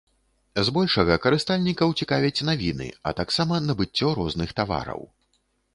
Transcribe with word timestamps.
Збольшага 0.69 1.17
карыстальнікаў 1.25 1.93
цікавяць 2.05 2.45
навіны, 2.49 2.87
а 3.11 3.17
таксама 3.23 3.53
набыццё 3.71 4.07
розных 4.23 4.49
тавараў. 4.61 5.01